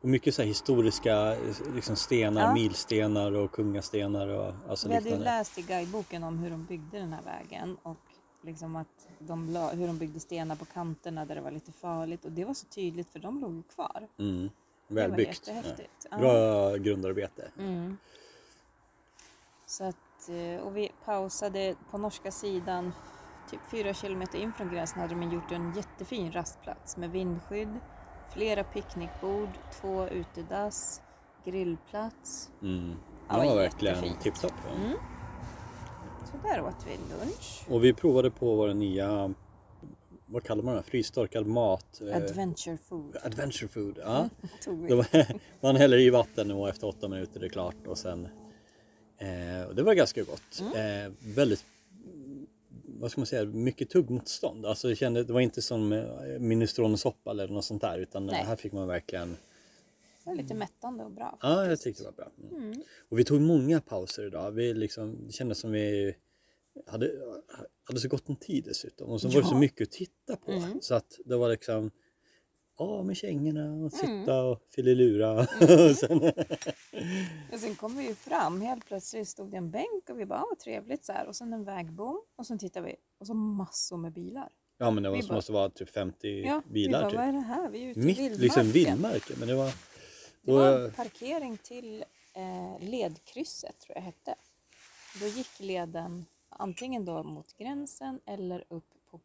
och 0.00 0.08
mycket 0.08 0.34
så 0.34 0.42
här 0.42 0.46
historiska 0.48 1.32
eh, 1.36 1.74
liksom 1.74 1.96
stenar, 1.96 2.40
Ja. 2.42 2.52
milstenar 2.54 3.32
och 3.32 3.52
kungastenar 3.52 4.28
och 4.28 4.54
alltså 4.68 4.88
Vi 4.88 4.94
hade 4.94 5.08
ju 5.08 5.14
liknande. 5.16 5.38
läst 5.38 5.58
i 5.58 5.62
guideboken 5.62 6.24
om 6.24 6.38
hur 6.38 6.50
de 6.50 6.64
byggde 6.64 6.98
den 6.98 7.12
här 7.12 7.22
vägen 7.22 7.76
och 7.82 7.96
liksom 8.42 8.76
att 8.76 9.08
de 9.18 9.50
la, 9.50 9.70
hur 9.70 9.86
de 9.86 9.98
byggde 9.98 10.20
stenar 10.20 10.56
på 10.56 10.64
kanterna 10.64 11.24
där 11.24 11.34
det 11.34 11.40
var 11.40 11.50
lite 11.50 11.72
farligt 11.72 12.24
och 12.24 12.32
det 12.32 12.44
var 12.44 12.54
så 12.54 12.66
tydligt 12.66 13.08
för 13.12 13.18
de 13.18 13.40
låg 13.40 13.54
ju 13.54 13.62
kvar. 13.62 14.08
Mm. 14.18 14.50
Det 14.88 14.94
var 14.94 15.02
Välbyggt. 15.02 15.48
jättehäftigt. 15.48 16.06
Ja. 16.10 16.16
Ja. 16.16 16.18
Bra 16.18 16.76
grundarbete. 16.76 17.50
Mm. 17.58 17.96
Så 19.66 19.84
att, 19.84 20.28
eh, 20.28 20.60
och 20.66 20.76
vi 20.76 20.92
pausade 21.04 21.74
på 21.90 21.98
norska 21.98 22.30
sidan, 22.30 22.92
typ 23.50 23.60
fyra 23.70 23.94
kilometer 23.94 24.38
in 24.38 24.52
från 24.52 24.70
gränsen 24.70 25.00
hade 25.00 25.14
de 25.14 25.32
gjort 25.32 25.52
en 25.52 25.74
jättefin 25.74 26.32
rastplats 26.32 26.96
med 26.96 27.10
vindskydd, 27.10 27.80
flera 28.32 28.64
picknickbord, 28.64 29.48
två 29.80 30.08
utedass, 30.08 31.00
grillplats. 31.44 32.50
Mm. 32.62 32.94
Ja, 33.28 33.40
Det 33.40 33.46
var 33.48 33.56
verkligen 33.56 33.94
jättefint. 33.94 34.20
tipptopp. 34.20 34.52
Ja. 34.66 34.84
Mm. 34.84 34.96
Så 36.24 36.48
där 36.48 36.62
åt 36.62 36.86
vi 36.86 36.90
lunch. 37.14 37.64
Och 37.68 37.84
vi 37.84 37.92
provade 37.94 38.30
på 38.30 38.54
våra 38.54 38.72
nya, 38.72 39.34
vad 40.26 40.42
kallar 40.44 40.62
man 40.62 40.76
det, 40.76 40.82
frystorkad 40.82 41.46
mat? 41.46 42.00
Eh, 42.00 42.16
Adventure 42.16 42.78
food 42.88 43.16
adventure 43.22 43.68
food. 43.68 43.98
Ja. 44.02 44.28
man 45.60 45.76
häller 45.76 45.98
i 45.98 46.10
vatten 46.10 46.50
och 46.50 46.68
efter 46.68 46.86
åtta 46.86 47.08
minuter 47.08 47.36
är 47.36 47.40
det 47.40 47.48
klart 47.48 47.86
och 47.86 47.98
sen 47.98 48.28
eh, 49.18 49.68
och 49.68 49.74
det 49.74 49.82
var 49.82 49.94
ganska 49.94 50.22
gott. 50.22 50.60
Mm. 50.60 51.06
Eh, 51.06 51.12
väldigt 51.36 51.64
vad 53.00 53.10
ska 53.10 53.20
man 53.20 53.26
säga, 53.26 53.44
mycket 53.44 53.90
tuggmotstånd. 53.90 54.66
Alltså 54.66 54.88
jag 54.88 54.98
kände, 54.98 55.24
det 55.24 55.32
var 55.32 55.40
inte 55.40 55.62
som 55.62 55.92
eh, 55.92 56.38
minestronesoppa 56.38 57.30
eller 57.30 57.48
något 57.48 57.64
sånt 57.64 57.82
där 57.82 57.98
utan 57.98 58.26
Nej. 58.26 58.44
här 58.44 58.56
fick 58.56 58.72
man 58.72 58.88
verkligen 58.88 59.36
Det 60.24 60.30
var 60.30 60.34
lite 60.34 60.54
mättande 60.54 61.04
och 61.04 61.10
bra. 61.10 61.38
Ja, 61.42 61.66
jag 61.66 61.80
tyckte 61.80 62.02
det 62.02 62.06
var 62.06 62.12
bra. 62.12 62.30
Mm. 62.58 62.82
Och 63.08 63.18
vi 63.18 63.24
tog 63.24 63.40
många 63.40 63.80
pauser 63.80 64.26
idag. 64.26 64.50
Vi 64.52 64.74
liksom, 64.74 65.26
det 65.26 65.32
kändes 65.32 65.58
som 65.58 65.70
vi 65.72 66.16
hade, 66.86 67.10
hade 67.84 68.00
så 68.00 68.08
gott 68.08 68.28
om 68.28 68.36
tid 68.36 68.64
dessutom. 68.64 69.10
Och 69.10 69.20
så 69.20 69.28
var 69.28 69.40
det 69.40 69.46
så 69.48 69.54
Ja. 69.54 69.58
mycket 69.60 69.88
att 69.88 69.92
titta 69.92 70.36
på. 70.36 70.52
Mm. 70.52 70.80
Så 70.80 70.94
att 70.94 71.18
det 71.24 71.36
var 71.36 71.50
liksom 71.50 71.90
av 72.80 73.06
med 73.06 73.16
kängorna 73.16 73.84
och 73.84 73.92
sitta 73.92 74.34
Mm. 74.34 74.46
och 74.46 74.62
fililura. 74.74 75.32
och 75.40 75.96
sen, 75.96 76.32
Och 77.52 77.58
sen 77.60 77.74
kom 77.74 77.96
vi 77.96 78.08
ju 78.08 78.14
fram, 78.14 78.60
helt 78.60 78.86
plötsligt 78.86 79.28
stod 79.28 79.50
det 79.50 79.56
en 79.56 79.70
bänk 79.70 80.10
och 80.10 80.20
vi 80.20 80.26
bara, 80.26 80.44
vad 80.50 80.58
trevligt 80.58 81.04
så 81.04 81.12
här. 81.12 81.26
Och 81.26 81.36
sen 81.36 81.52
en 81.52 81.64
vägbom 81.64 82.22
och 82.36 82.46
sen 82.46 82.58
tittar 82.58 82.80
vi 82.80 82.96
och 83.18 83.26
så 83.26 83.34
massor 83.34 83.96
med 83.96 84.12
bilar. 84.12 84.48
ja 84.78 84.90
men 84.90 85.02
det 85.02 85.08
var, 85.10 85.16
Vi 85.16 85.22
bara- 85.28 85.34
måste 85.34 85.52
vara 85.52 85.70
typ 85.70 85.90
50 85.90 86.42
Ja, 86.46 86.62
bilar 86.68 86.98
vi 86.98 87.02
bara, 87.02 87.10
typ. 87.10 87.18
vad 87.18 87.28
är 87.28 87.32
det 87.32 87.40
här? 87.40 87.70
Vi 87.70 87.84
är 87.84 87.90
ute 87.90 88.00
i 88.00 88.02
Mitt 88.04 88.18
vildmarken. 88.18 88.42
liksom 88.42 88.70
vildmarken. 88.70 89.36
Men 89.38 89.48
det 89.48 89.54
var... 89.54 89.72
Det 90.42 90.52
var 90.52 90.78
en 90.84 90.92
parkering 90.92 91.56
till 91.56 92.04
eh, 92.34 92.88
ledkrysset 92.88 93.78
tror 93.80 93.96
jag 93.96 94.02
hette. 94.02 94.34
Då 95.20 95.26
gick 95.26 95.60
leden 95.60 96.24
antingen 96.48 97.04
då 97.04 97.22
mot 97.22 97.56
gränsen 97.56 98.20
eller 98.26 98.64
upp 98.68 98.84
på 99.10 99.20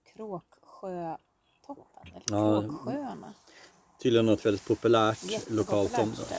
Kråksjötoppen. 1.66 2.12
Eller 2.16 2.38
Ja. 2.38 2.62
Kråksjöarna. 2.62 3.34
tydligen 4.02 4.26
något 4.26 4.46
väldigt 4.46 4.66
populärt 4.68 5.50
lokalt 5.50 6.00
område. 6.00 6.38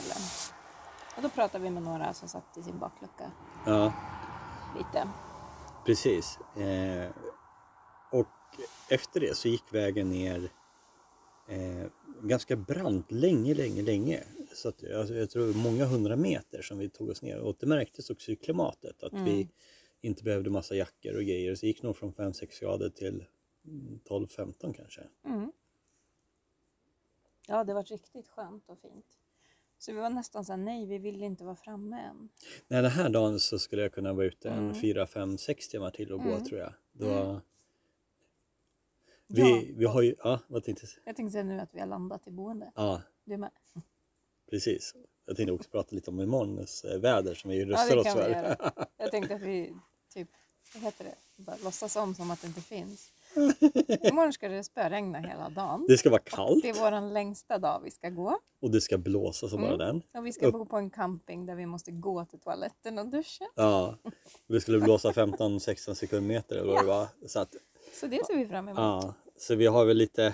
Och 1.15 1.23
då 1.23 1.29
pratade 1.29 1.63
vi 1.63 1.69
med 1.69 1.83
några 1.83 2.13
som 2.13 2.27
satt 2.27 2.57
i 2.57 2.63
sin 2.63 2.79
baklucka. 2.79 3.31
Ja. 3.65 3.93
lite. 4.77 5.09
Precis. 5.85 6.39
Eh, 6.57 7.11
och 8.11 8.27
efter 8.89 9.19
det 9.19 9.37
så 9.37 9.47
gick 9.47 9.73
vägen 9.73 10.09
ner 10.09 10.49
eh, 11.47 11.87
ganska 12.21 12.55
brant 12.55 13.11
länge, 13.11 13.53
länge, 13.53 13.81
länge. 13.81 14.23
Så 14.55 14.69
att, 14.69 14.83
alltså, 14.95 15.13
jag 15.13 15.29
tror 15.29 15.53
många 15.53 15.85
hundra 15.85 16.15
meter 16.15 16.61
som 16.61 16.77
vi 16.77 16.89
tog 16.89 17.09
oss 17.09 17.21
ner. 17.21 17.39
Och 17.39 17.55
det 17.59 17.65
märktes 17.65 18.09
också 18.09 18.31
i 18.31 18.35
klimatet 18.35 19.03
att 19.03 19.13
vi 19.13 19.49
inte 20.01 20.23
behövde 20.23 20.49
massa 20.49 20.75
jackor 20.75 21.15
och 21.15 21.23
grejer. 21.23 21.55
Så 21.55 21.61
det 21.61 21.67
gick 21.67 21.83
nog 21.83 21.97
från 21.97 22.13
5-6 22.13 22.61
grader 22.61 22.89
till 22.89 23.25
12-15 23.67 24.73
kanske. 24.73 25.07
Mm. 25.25 25.51
Ja, 27.47 27.63
det 27.63 27.73
var 27.73 27.83
riktigt 27.83 28.27
skönt 28.27 28.69
och 28.69 28.79
fint. 28.79 29.05
Så 29.77 29.93
vi 29.93 29.99
var 29.99 30.09
nästan 30.09 30.45
så 30.45 30.51
här, 30.51 30.57
nej, 30.57 30.85
vi 30.85 30.97
vill 30.97 31.23
inte 31.23 31.43
vara 31.43 31.55
framme 31.55 31.99
än. 32.01 32.29
Nej, 32.67 32.81
den 32.81 32.91
här 32.91 33.09
dagen 33.09 33.39
så 33.39 33.59
skulle 33.59 33.81
jag 33.81 33.93
kunna 33.93 34.13
vara 34.13 34.25
ute 34.25 34.49
en 34.49 34.59
Mm. 34.59 34.75
4, 34.75 35.07
5, 35.07 35.37
6 35.37 35.67
timmar 35.69 35.91
till 35.91 36.11
och 36.13 36.23
gå 36.23 36.29
Mm. 36.31 36.43
tror 36.45 36.59
jag. 36.59 36.73
Det 36.91 37.05
var... 37.05 37.29
Mm. 37.29 37.39
Vi, 39.27 39.41
Ja, 39.41 39.73
vi 39.77 39.85
har 39.85 40.01
ju, 40.01 40.15
ja 40.23 40.39
vad 40.47 40.63
tänkte 40.63 40.85
jag? 40.85 41.07
Jag 41.09 41.15
tänkte 41.15 41.31
säga 41.31 41.43
nu 41.43 41.59
att 41.59 41.75
vi 41.75 41.79
har 41.79 41.87
landat 41.87 42.27
i 42.27 42.31
boende. 42.31 42.71
Ja, 42.75 43.01
Du 43.23 43.37
med? 43.37 43.51
precis. 44.49 44.95
Jag 45.25 45.35
tänkte 45.37 45.51
också 45.53 45.69
prata 45.69 45.95
lite 45.95 46.09
om 46.11 46.19
imorgons 46.21 46.85
väder 46.85 47.33
som 47.35 47.49
vi 47.49 47.59
Ja, 47.59 47.65
rustar 47.65 47.95
det 47.95 47.99
oss 48.01 48.05
kan 48.07 48.17
vi 48.17 48.23
för. 48.23 48.29
göra. 48.29 48.87
Jag 48.97 49.11
tänkte 49.11 49.35
att 49.35 49.41
vi 49.41 49.75
typ, 50.13 50.29
vad 50.73 50.83
heter 50.83 51.03
det, 51.05 51.15
bara 51.43 51.57
låtsas 51.63 51.95
om 51.95 52.15
som 52.15 52.31
att 52.31 52.41
det 52.41 52.47
inte 52.47 52.61
finns. 52.61 53.13
Imorgon 54.09 54.33
ska 54.33 54.47
det 54.49 54.63
spöregna 54.63 55.19
hela 55.19 55.49
dagen. 55.49 55.85
Det 55.87 55.97
ska 55.97 56.09
vara 56.09 56.21
kallt 56.21 56.61
Det 56.63 56.69
är 56.69 56.73
vår 56.73 57.13
längsta 57.13 57.57
dag 57.57 57.81
vi 57.83 57.91
ska 57.91 58.09
gå. 58.09 58.39
och 58.61 58.71
det 58.71 58.81
ska 58.81 58.97
blåsa 58.97 59.47
som 59.49 59.61
bara 59.61 59.73
Mm. 59.73 59.87
den. 59.87 60.01
Och 60.21 60.25
vi 60.25 60.33
ska 60.33 60.47
Upp. 60.47 60.53
bo 60.53 60.65
på 60.65 60.77
en 60.77 60.89
camping 60.89 61.45
där 61.45 61.55
vi 61.55 61.65
måste 61.65 61.91
gå 61.91 62.25
till 62.25 62.39
toaletten 62.39 62.99
och 62.99 63.07
duscha. 63.07 63.45
Ja, 63.55 63.97
det 64.47 64.61
skulle 64.61 64.79
blåsa 64.79 65.11
15-16 65.11 65.93
sekundmeter 65.93 66.55
eller 66.55 66.73
vad 66.73 66.83
det 66.83 66.87
var. 66.87 67.07
Så, 67.27 67.39
att, 67.39 67.55
Så 67.99 68.07
det 68.07 68.25
ser 68.25 68.35
vi 68.37 68.45
fram 68.47 68.67
emot. 68.67 68.79
ja, 68.79 69.13
så 69.37 69.55
vi 69.55 69.65
har 69.65 69.85
väl 69.85 69.97
lite, 69.97 70.33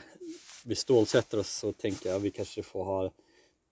vi 0.66 0.76
stålsätter 0.76 1.40
oss 1.40 1.64
och 1.64 1.78
tänker 1.78 2.14
att 2.16 2.22
vi 2.22 2.32
kanske 2.32 2.64
får 2.64 2.84
ha 2.84 3.12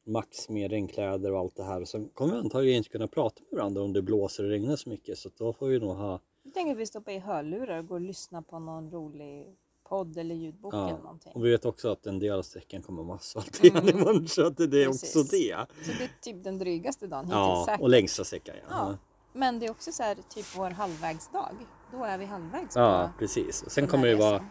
max 0.06 0.50
med 0.50 0.72
regnkläder 0.72 1.32
och 1.32 1.40
allt 1.40 1.56
det 1.56 1.64
här. 1.64 1.82
Och 1.82 1.88
sen 1.88 2.10
kommer 2.10 2.34
vi 2.34 2.40
antagligen 2.40 2.78
inte 2.78 2.90
kunna 2.90 3.08
prata 3.08 3.42
med 3.52 3.58
varandra 3.60 3.82
om 3.82 3.94
det 3.94 4.02
blåser 4.02 4.44
och 4.44 4.50
regnar 4.50 4.76
så 4.76 4.90
mycket. 4.90 5.18
Så 5.18 5.30
då 5.38 5.54
får 5.54 5.68
vi 5.68 5.80
nog 5.80 5.96
ha, 5.96 6.20
Jag 6.52 6.56
tänker 6.56 6.72
att 6.72 6.78
vi 6.78 6.86
stoppar 6.86 7.12
i 7.12 7.20
hörlurar 7.20 7.78
och 7.78 7.88
går 7.88 7.96
och 7.96 8.02
lyssnar 8.02 8.42
på 8.42 8.60
någon 8.60 8.92
rolig 8.92 9.56
podd 9.90 10.18
eller 10.18 10.36
ljudbok 10.36 10.74
Ja, 10.74 10.90
eller 10.90 11.00
någonting. 11.00 11.32
och 11.36 11.46
vi 11.46 11.52
vet 11.52 11.66
också 11.66 11.92
att 11.92 12.06
en 12.06 12.20
del 12.20 12.38
av 12.40 12.42
sträckan 12.42 12.82
kommer 12.82 13.04
vara 13.04 13.16
asfalt 13.16 13.64
igen 13.64 13.78
Mm. 13.78 13.90
imorgon. 13.98 14.28
Så 14.28 14.46
att 14.48 14.58
det 14.58 14.64
är 14.64 14.86
Precis. 14.88 15.16
också 15.16 15.36
det. 15.36 15.66
Så 15.86 15.92
det 15.98 16.04
är 16.04 16.10
typ 16.22 16.44
den 16.44 16.58
drygaste 16.58 17.08
dagen 17.08 17.26
hittills 17.26 17.36
Ja, 17.38 17.64
säkert. 17.66 17.82
och 17.82 17.90
längsta 17.90 18.24
sträckan 18.24 18.56
ja. 18.62 18.64
Ja. 18.70 18.98
Men 19.34 19.60
det 19.60 19.66
är 19.66 19.72
också 19.72 19.92
så 19.92 20.04
här, 20.04 20.16
typ 20.30 20.58
vår 20.58 20.70
halvvägsdag. 20.70 21.56
Då 21.92 22.04
är 22.04 22.18
vi 22.18 22.26
halvvägs 22.26 22.76
Ja, 22.76 23.12
precis. 23.20 23.64
Och 23.64 23.72
sen 23.72 23.88
kommer 23.88 24.08
det 24.08 24.16
vara 24.16 24.46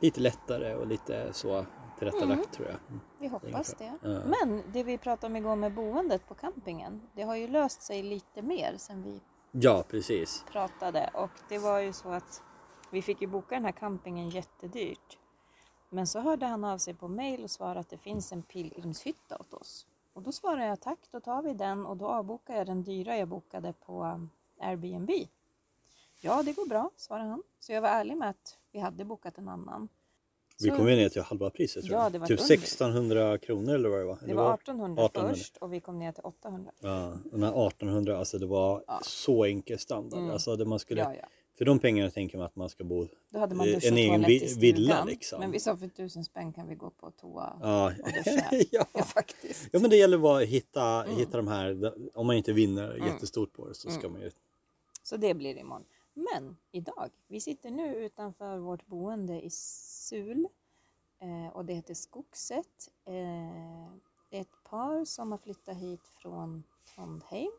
lite 0.00 0.20
lättare 0.20 0.74
och 0.74 0.86
lite 0.86 1.32
så 1.32 1.66
tillrättalagt 1.98 2.32
Mm. 2.32 2.46
tror 2.52 2.68
jag. 2.68 2.98
Vi 3.20 3.28
hoppas 3.28 3.74
det. 3.78 3.92
Ja. 4.02 4.20
Men 4.26 4.62
det 4.72 4.82
vi 4.82 4.98
pratade 4.98 5.26
om 5.26 5.36
igår 5.36 5.56
med 5.56 5.74
boendet 5.74 6.28
på 6.28 6.34
campingen. 6.34 7.02
Det 7.14 7.22
har 7.22 7.36
ju 7.36 7.48
löst 7.48 7.82
sig 7.82 8.02
lite 8.02 8.42
mer 8.42 8.74
sen 8.78 9.02
vi 9.02 9.20
Ja, 9.52 9.84
precis. 9.88 10.44
pratade. 10.52 11.10
Och 11.14 11.30
det 11.48 11.58
var 11.58 11.78
ju 11.78 11.92
så 11.92 12.08
att 12.08 12.42
vi 12.90 13.02
fick 13.02 13.20
ju 13.20 13.26
boka 13.26 13.54
den 13.54 13.64
här 13.64 13.72
campingen 13.72 14.28
jättedyrt. 14.28 15.18
Men 15.90 16.06
så 16.06 16.20
hörde 16.20 16.46
han 16.46 16.64
av 16.64 16.78
sig 16.78 16.94
på 16.94 17.08
mail 17.08 17.44
och 17.44 17.50
svarade 17.50 17.80
att 17.80 17.90
det 17.90 17.98
finns 17.98 18.32
en 18.32 18.42
pilgrimshytta 18.42 19.38
åt 19.38 19.54
oss. 19.54 19.86
Och 20.12 20.22
då 20.22 20.32
svarade 20.32 20.66
jag 20.66 20.80
tack, 20.80 20.98
då 21.10 21.20
tar 21.20 21.42
vi 21.42 21.54
den 21.54 21.86
och 21.86 21.96
då 21.96 22.08
avbokar 22.08 22.56
jag 22.56 22.66
den 22.66 22.82
dyra 22.82 23.16
jag 23.16 23.28
bokade 23.28 23.72
på 23.72 24.04
um, 24.04 24.30
Airbnb. 24.60 25.10
Ja, 26.20 26.42
det 26.42 26.52
går 26.52 26.66
bra, 26.66 26.90
svarade 26.96 27.28
han. 27.28 27.42
Så 27.58 27.72
jag 27.72 27.82
var 27.82 27.88
ärlig 27.88 28.16
med 28.16 28.30
att 28.30 28.58
vi 28.72 28.78
hade 28.78 29.04
bokat 29.04 29.38
en 29.38 29.48
annan. 29.48 29.88
Vi 30.62 30.70
kom 30.70 30.88
ju 30.88 30.96
ner 30.96 31.08
till 31.08 31.22
halva 31.22 31.50
priset 31.50 31.84
tror 31.84 31.96
Ja, 31.96 32.02
jag. 32.02 32.12
det 32.12 32.18
var 32.18 32.26
typ 32.26 32.40
under. 32.40 32.54
1600 32.54 33.38
kronor 33.38 33.74
eller 33.74 33.88
vad 33.88 33.98
det 33.98 34.04
var. 34.04 34.18
Det 34.26 34.34
var 34.34 34.54
1800 34.54 35.04
1800. 35.04 35.34
först 35.34 35.56
och 35.56 35.72
vi 35.72 35.80
kom 35.80 35.98
ner 35.98 36.12
till 36.12 36.24
800. 36.24 36.72
Ja, 36.80 37.18
den 37.24 37.42
här 37.42 37.66
1800, 37.66 38.18
alltså 38.18 38.38
det 38.38 38.46
var 38.46 38.84
Ja. 38.86 39.00
så 39.04 39.44
enkel 39.44 39.78
standard. 39.78 40.18
Mm. 40.18 40.30
Alltså 40.30 40.56
det 40.56 40.64
man 40.64 40.78
skulle, 40.78 41.00
Ja, 41.00 41.14
ja. 41.14 41.28
För 41.58 41.64
de 41.64 41.78
pengarna 41.78 42.10
tänker 42.10 42.38
man 42.38 42.46
att 42.46 42.56
man 42.56 42.68
ska 42.68 42.84
bo... 42.84 43.06
Då 43.32 43.38
hade 43.38 43.54
man 43.54 43.66
dusch 43.66 43.84
en 43.86 43.96
egen 43.96 44.24
vi- 44.26 44.54
villa, 44.58 45.04
liksom. 45.04 45.40
Men 45.40 45.50
vi 45.50 45.60
sa 45.60 45.76
för 45.76 45.88
tusen 45.88 46.24
spänn 46.24 46.52
kan 46.52 46.68
vi 46.68 46.74
gå 46.74 46.90
på 46.90 47.10
toa 47.10 47.58
Ja, 47.62 47.86
och 47.86 48.12
duscha. 48.12 48.48
ja. 48.70 48.84
Ja, 48.94 49.02
faktiskt. 49.02 49.68
ja 49.72 49.78
men 49.80 49.90
det 49.90 49.96
gäller 49.96 50.18
bara 50.18 50.42
att 50.42 50.48
hitta, 50.48 51.04
Mm. 51.04 51.16
hitta 51.16 51.36
de 51.36 51.48
här, 51.48 51.92
om 52.14 52.26
man 52.26 52.36
inte 52.36 52.52
vinner 52.52 53.00
jättestort 53.06 53.52
på 53.52 53.68
det 53.68 53.74
så 53.74 53.90
ska 53.90 54.00
Mm. 54.00 54.12
man 54.12 54.20
ju... 54.20 54.30
Så 55.02 55.16
det 55.16 55.34
blir 55.34 55.58
imorgon. 55.58 55.84
Men 56.18 56.56
idag, 56.72 57.10
vi 57.26 57.40
sitter 57.40 57.70
nu 57.70 57.94
utanför 57.94 58.58
vårt 58.58 58.86
boende 58.86 59.40
i 59.40 59.50
Sul 59.50 60.48
eh, 61.18 61.56
och 61.56 61.64
det 61.64 61.74
heter 61.74 61.94
Skogset. 61.94 62.90
Eh, 63.04 63.92
det 64.30 64.36
är 64.36 64.40
ett 64.40 64.64
par 64.64 65.04
som 65.04 65.30
har 65.30 65.38
flyttat 65.38 65.76
hit 65.76 66.08
från 66.22 66.62
Trondheim 66.94 67.52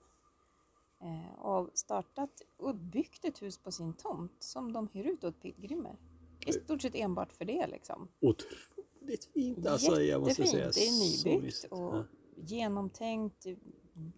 eh, 1.00 1.40
och 1.40 1.70
startat 1.74 2.42
och 2.58 2.76
byggt 2.76 3.26
ett 3.26 3.42
hus 3.42 3.58
på 3.58 3.72
sin 3.72 3.94
tomt 3.94 4.44
som 4.44 4.74
de 4.74 4.88
hyr 4.94 5.06
ut 5.06 5.24
åt 5.24 5.42
pilgrimer. 5.42 5.98
I 6.46 6.54
stort 6.54 6.82
sett 6.82 6.96
enbart 6.96 7.34
för 7.34 7.46
det 7.46 7.68
liksom. 7.68 8.08
Otroligt 8.20 9.26
fint 9.34 9.68
alltså, 9.68 10.02
jag 10.02 10.22
måste 10.22 10.48
säga. 10.48 10.72
Det 10.72 10.88
är 10.88 11.26
nybyggt 11.32 11.64
och 11.64 12.06
genomtänkt. 12.36 13.46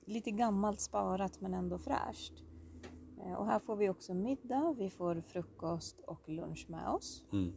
Lite 0.06 0.32
gammalt 0.32 0.80
sparat 0.80 1.42
men 1.42 1.54
ändå 1.54 1.80
fräscht. 1.80 2.34
Eh, 3.26 3.34
Och 3.34 3.46
här 3.46 3.60
får 3.60 3.76
vi 3.76 3.90
också 3.90 4.14
middag, 4.14 4.76
vi 4.78 4.90
får 4.90 5.24
frukost 5.28 6.00
och 6.08 6.30
lunch 6.30 6.66
med 6.70 6.88
oss. 6.90 7.24
Mm. 7.34 7.54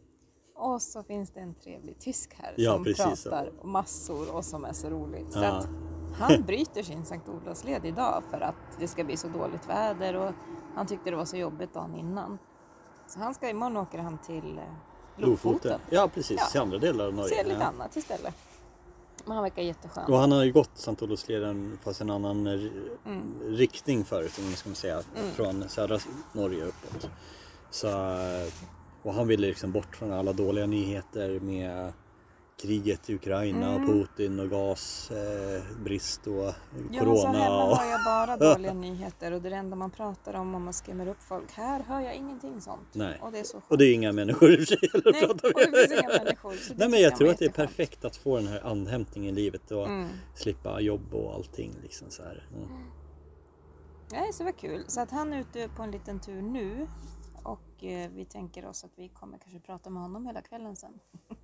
Och 0.55 0.81
så 0.81 1.03
finns 1.03 1.31
det 1.31 1.39
en 1.39 1.55
trevlig 1.55 1.99
tysk 1.99 2.33
här 2.41 2.53
Ja, 2.57 2.73
som 2.73 2.83
precis. 2.83 3.23
pratar 3.23 3.51
massor 3.63 4.35
och 4.35 4.45
som 4.45 4.65
är 4.65 4.73
så 4.73 4.89
rolig. 4.89 5.25
Så 5.29 5.39
Ja. 5.39 5.63
han 6.13 6.41
bryter 6.47 6.83
sin 6.83 7.05
Sankt 7.05 7.29
Olofsled 7.29 7.85
idag 7.85 8.23
för 8.31 8.41
att 8.41 8.55
det 8.79 8.87
ska 8.87 9.03
bli 9.03 9.17
så 9.17 9.27
dåligt 9.27 9.69
väder 9.69 10.15
och 10.15 10.31
han 10.75 10.87
tyckte 10.87 11.09
det 11.09 11.15
var 11.15 11.25
så 11.25 11.37
jobbigt 11.37 11.73
dagen 11.73 11.95
innan. 11.95 12.37
Så 13.07 13.19
han 13.19 13.33
ska 13.33 13.49
imorgon 13.49 13.77
åker 13.77 13.97
han 13.99 14.17
till 14.17 14.57
eh, 14.57 14.63
Lofoten. 15.17 15.79
Ja 15.89 16.09
precis, 16.13 16.37
Ja. 16.39 16.45
till 16.51 16.61
andra 16.61 16.77
delar 16.77 17.07
av 17.07 17.13
Norge. 17.13 17.29
Se 17.35 17.43
lite 17.43 17.65
annat 17.65 17.95
istället. 17.95 18.33
Men 19.25 19.33
han 19.35 19.43
verkar 19.43 19.61
jätteskön. 19.61 20.03
Och 20.13 20.17
han 20.17 20.31
har 20.31 20.43
ju 20.43 20.51
gått 20.51 20.69
Sankt 20.73 21.01
Olofsleden 21.01 21.79
fast 21.83 22.01
en 22.01 22.09
annan 22.09 22.47
eh, 22.47 22.59
Mm. 23.05 23.33
riktning 23.57 24.05
förut, 24.05 24.31
om 24.39 24.43
man 24.45 24.53
ska 24.53 24.73
säga, 24.73 25.01
från 25.35 25.69
södra 25.69 25.99
Norge 26.33 26.63
uppåt. 26.63 27.09
Så, 27.71 27.87
och 29.03 29.13
han 29.13 29.27
ville 29.27 29.47
liksom 29.47 29.71
bort 29.71 29.95
från 29.95 30.13
alla 30.13 30.33
dåliga 30.33 30.65
nyheter 30.65 31.39
med 31.39 31.93
kriget 32.57 33.09
i 33.09 33.15
Ukraina 33.15 33.69
Mm. 33.75 33.81
och 33.81 33.87
Putin 33.95 34.39
och 34.39 34.49
gasbrist 34.49 36.27
och 36.27 36.33
Ja, 36.33 36.53
så 36.93 36.99
corona. 36.99 37.37
hemma 37.37 37.63
och... 37.65 37.77
hör 37.77 37.91
jag 37.91 38.03
bara 38.05 38.37
dåliga 38.53 38.73
nyheter 38.73 39.31
och 39.31 39.41
det 39.41 39.47
är 39.47 39.49
det 39.49 39.55
enda 39.55 39.75
man 39.75 39.91
pratar 39.91 40.33
om 40.33 40.55
om 40.55 40.63
man 40.63 40.73
skrämmer 40.73 41.07
upp 41.07 41.21
folk. 41.23 41.51
Här 41.51 41.83
hör 41.83 41.99
jag 42.01 42.15
ingenting 42.15 42.61
sånt. 42.61 42.87
Nej. 42.93 43.19
Och 43.21 43.31
det 43.31 43.39
är 43.39 43.43
så 43.43 43.51
skönt. 43.61 43.71
Och 43.71 43.77
det 43.77 43.85
är 43.85 43.93
inga 43.93 44.11
människor 44.11 44.51
i 44.51 44.55
och 44.55 44.59
för 44.59 44.65
sig 44.65 44.77
Nej, 44.93 45.25
och 45.25 45.37
det 45.37 45.87
finns 45.87 45.99
inga 46.01 46.23
människor. 46.23 46.53
Nej 46.75 46.89
men 46.89 47.01
jag 47.01 47.09
var 47.11 47.17
tror 47.17 47.29
att 47.29 47.37
det 47.39 47.45
är 47.45 47.49
perfekt 47.49 48.05
att 48.05 48.15
få 48.15 48.35
den 48.37 48.47
här 48.47 48.65
andhämtningen 48.65 49.33
i 49.37 49.41
livet 49.41 49.71
och 49.71 49.85
Mm. 49.87 50.09
slippa 50.35 50.79
jobb 50.79 51.13
och 51.13 51.33
allting. 51.33 51.73
Liksom 51.83 52.09
så 52.09 52.23
här. 52.23 52.47
Mm. 52.55 52.67
Nej, 54.11 54.33
så 54.33 54.43
vad 54.43 54.57
kul. 54.57 54.83
Så 54.87 55.01
att 55.01 55.11
han 55.11 55.33
är 55.33 55.39
ute 55.39 55.69
på 55.75 55.83
en 55.83 55.91
liten 55.91 56.19
tur 56.19 56.41
nu 56.41 56.87
och 57.43 57.83
eh, 57.83 58.09
vi 58.15 58.25
tänker 58.25 58.65
oss 58.65 58.83
att 58.83 58.91
vi 58.95 59.09
kommer 59.09 59.37
kanske 59.37 59.59
prata 59.59 59.89
med 59.89 60.01
honom 60.01 60.25
hela 60.25 60.41
kvällen 60.41 60.75
sen. 60.75 60.99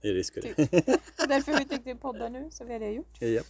Det 0.00 0.08
är 0.08 0.14
risk 0.14 0.34
för 0.34 0.40
Typ. 0.40 0.58
Och 1.22 1.28
därför 1.28 1.58
vi 1.58 1.64
tänkte 1.64 1.94
podda 1.94 2.28
nu, 2.28 2.48
så 2.50 2.64
vi 2.64 2.72
har 2.72 2.80
det 2.80 2.90
gjort. 2.90 3.16
ja. 3.22 3.42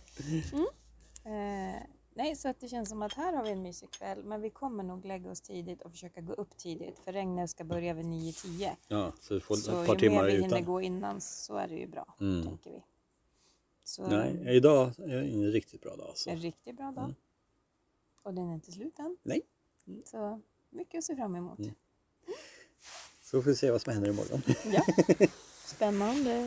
Eh, 1.25 1.83
nej, 2.15 2.37
så 2.37 2.49
att 2.49 2.61
det 2.61 2.69
känns 2.69 2.89
som 2.89 3.03
att 3.03 3.13
här 3.13 3.33
har 3.33 3.45
vi 3.45 3.51
en 3.51 3.63
mysig 3.63 3.91
kväll, 3.91 4.25
men 4.25 4.41
vi 4.41 4.51
kommer 4.51 4.83
nog 4.85 5.05
lägga 5.05 5.31
oss 5.31 5.41
tidigt 5.41 5.83
och 5.83 5.91
försöka 5.91 6.21
gå 6.21 6.33
upp 6.33 6.57
tidigt, 6.57 6.99
för 6.99 7.13
regnet 7.13 7.51
ska 7.51 7.65
börja 7.65 7.95
vid 7.95 8.05
9-10. 8.07 8.71
ja, 8.89 9.13
så 9.21 9.35
du 9.35 9.41
får 9.41 9.57
Så 9.57 9.81
ett 9.81 9.87
par 9.87 9.95
ju 9.95 10.01
timmar 10.01 10.17
mer 10.23 10.27
vi 10.27 10.33
hinner 10.33 10.47
utan. 10.47 10.65
gå 10.65 10.81
innan 10.81 11.21
så 11.21 11.57
är 11.57 11.69
det 11.69 11.75
ju 11.75 11.87
bra, 11.87 12.15
Mm. 12.21 12.47
tänker 12.47 12.71
vi. 12.71 12.83
Så 13.85 14.07
Nej, 14.07 14.57
idag 14.57 14.93
är 14.99 15.17
en 15.23 15.53
riktigt 15.53 15.81
bra 15.81 15.97
dag. 15.97 16.13
Så. 16.15 16.31
en 16.31 16.39
riktigt 16.39 16.77
bra 16.77 16.91
dag. 16.93 17.05
Mm. 17.05 17.15
Och 18.23 18.35
den 18.35 18.49
är 18.51 18.55
inte 18.55 18.73
slut 18.73 18.99
än. 18.99 19.17
Nej. 19.23 19.43
Så 20.05 20.41
mycket 20.71 20.99
att 20.99 21.05
se 21.05 21.17
fram 21.17 21.37
emot. 21.37 21.59
Mm. 21.59 21.71
Så 23.23 23.43
får 23.43 23.51
vi 23.51 23.57
se 23.57 23.71
vad 23.71 23.81
som 23.83 23.93
händer 23.93 24.11
imorgon. 24.11 24.43
Ja, 24.73 24.83
spännande. 25.71 26.45